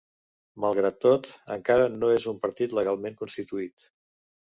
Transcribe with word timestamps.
Malgrat 0.63 0.95
tot, 1.03 1.29
encara 1.55 1.85
no 1.97 2.09
és 2.13 2.25
un 2.31 2.39
partit 2.47 2.73
legalment 2.79 3.19
constituït. 3.21 3.87